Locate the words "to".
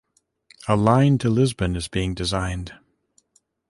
1.19-1.29